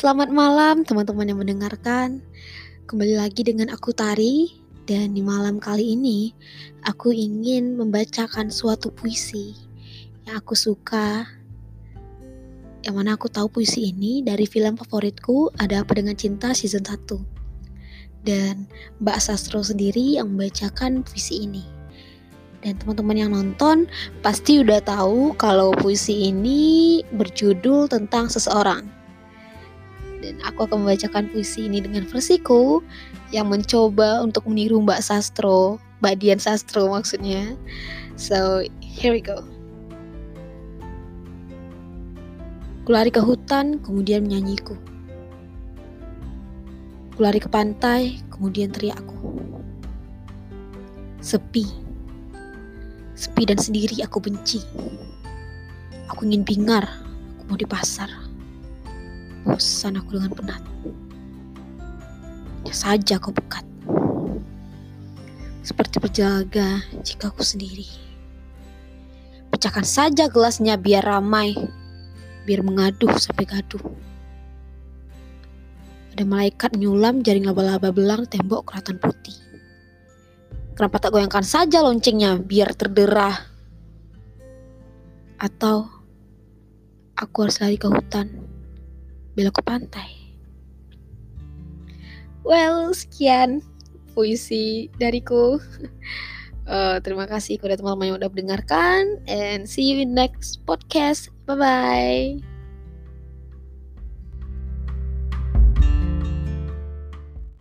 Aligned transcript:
Selamat 0.00 0.32
malam 0.32 0.80
teman-teman 0.80 1.28
yang 1.28 1.44
mendengarkan. 1.44 2.24
Kembali 2.88 3.20
lagi 3.20 3.44
dengan 3.44 3.68
aku 3.68 3.92
Tari 3.92 4.48
dan 4.88 5.12
di 5.12 5.20
malam 5.20 5.60
kali 5.60 5.92
ini 5.92 6.32
aku 6.88 7.12
ingin 7.12 7.76
membacakan 7.76 8.48
suatu 8.48 8.88
puisi 8.96 9.52
yang 10.24 10.40
aku 10.40 10.56
suka. 10.56 11.28
Yang 12.80 12.94
mana 12.96 13.20
aku 13.20 13.28
tahu 13.28 13.52
puisi 13.52 13.92
ini 13.92 14.24
dari 14.24 14.48
film 14.48 14.80
favoritku 14.80 15.52
Ada 15.60 15.84
Apa 15.84 15.92
Dengan 16.00 16.16
Cinta 16.16 16.56
season 16.56 16.80
1. 16.80 18.24
Dan 18.24 18.72
Mbak 19.04 19.20
Sastro 19.20 19.60
sendiri 19.60 20.16
yang 20.16 20.32
membacakan 20.32 21.04
puisi 21.04 21.44
ini. 21.44 21.68
Dan 22.64 22.80
teman-teman 22.80 23.20
yang 23.20 23.36
nonton 23.36 23.84
pasti 24.24 24.64
udah 24.64 24.80
tahu 24.80 25.36
kalau 25.36 25.76
puisi 25.76 26.32
ini 26.32 27.04
berjudul 27.12 27.92
tentang 27.92 28.32
seseorang 28.32 28.99
dan 30.20 30.36
aku 30.44 30.68
akan 30.68 30.84
membacakan 30.84 31.32
puisi 31.32 31.66
ini 31.66 31.80
dengan 31.80 32.04
versiku 32.04 32.84
yang 33.32 33.48
mencoba 33.48 34.20
untuk 34.20 34.44
meniru 34.44 34.78
Mbak 34.84 35.00
Sastro, 35.00 35.80
Mbak 36.04 36.14
Dian 36.20 36.40
Sastro 36.40 36.92
maksudnya. 36.92 37.56
So, 38.20 38.64
here 38.84 39.16
we 39.16 39.24
go. 39.24 39.40
Kulari 42.84 43.08
ke 43.08 43.20
hutan, 43.24 43.80
kemudian 43.80 44.28
menyanyiku. 44.28 44.76
Kulari 47.16 47.40
ke 47.40 47.48
pantai, 47.48 48.20
kemudian 48.28 48.72
teriakku. 48.72 49.40
Sepi. 51.24 51.64
Sepi 53.16 53.42
dan 53.44 53.60
sendiri 53.60 54.00
aku 54.04 54.20
benci. 54.20 54.60
Aku 56.12 56.28
ingin 56.28 56.44
bingar, 56.44 56.84
aku 57.36 57.42
mau 57.52 57.56
di 57.60 57.68
pasar 57.68 58.19
Bosan 59.40 59.96
aku 59.96 60.20
dengan 60.20 60.32
penat. 60.36 60.62
Ya 62.68 62.74
saja 62.76 63.16
kau 63.16 63.32
pekat. 63.32 63.64
Seperti 65.64 65.96
berjaga 65.96 66.84
jika 67.00 67.32
aku 67.32 67.40
sendiri. 67.40 67.88
Pecahkan 69.48 69.84
saja 69.84 70.28
gelasnya 70.28 70.76
biar 70.76 71.04
ramai. 71.08 71.56
Biar 72.44 72.60
mengaduh 72.60 73.16
sampai 73.16 73.48
gaduh. 73.48 73.80
Ada 76.12 76.24
malaikat 76.28 76.76
nyulam 76.76 77.24
jaring 77.24 77.48
laba-laba 77.48 77.94
belang 77.94 78.28
tembok 78.28 78.68
keraton 78.68 79.00
putih. 79.00 79.36
Kenapa 80.76 81.00
tak 81.00 81.16
goyangkan 81.16 81.44
saja 81.44 81.80
loncengnya 81.80 82.40
biar 82.40 82.76
terderah? 82.76 83.36
Atau 85.40 85.88
aku 87.16 87.36
harus 87.48 87.60
lari 87.60 87.80
ke 87.80 87.88
hutan 87.88 88.49
belok 89.40 89.56
ke 89.56 89.64
pantai. 89.64 90.10
Well, 92.44 92.92
sekian 92.92 93.64
puisi 94.12 94.92
dariku. 95.00 95.56
Uh, 96.68 97.00
terima 97.04 97.24
kasih 97.24 97.56
kepada 97.56 97.80
teman-teman 97.80 98.12
yang 98.12 98.18
udah 98.20 98.30
mendengarkan 98.32 99.24
and 99.24 99.64
see 99.64 99.88
you 99.88 100.04
in 100.04 100.12
next 100.12 100.60
podcast. 100.68 101.32
Bye 101.48 101.56
bye. 101.56 102.49